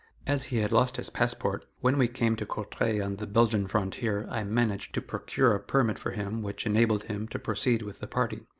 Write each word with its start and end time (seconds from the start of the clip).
As 0.25 0.45
he 0.45 0.57
had 0.57 0.73
lost 0.73 0.97
his 0.97 1.11
passport, 1.11 1.67
when 1.81 1.99
we 1.99 2.07
came 2.07 2.35
to 2.37 2.45
Courtrai 2.47 2.99
on 2.99 3.17
the 3.17 3.27
Belgian 3.27 3.67
frontier, 3.67 4.25
I 4.31 4.43
managed 4.43 4.95
to 4.95 4.99
procure 5.03 5.53
a 5.53 5.59
permit 5.59 5.99
for 5.99 6.09
him 6.09 6.41
which 6.41 6.65
enabled 6.65 7.03
him 7.03 7.27
to 7.27 7.37
proceed 7.37 7.83
with 7.83 7.99
the 7.99 8.07
party. 8.07 8.47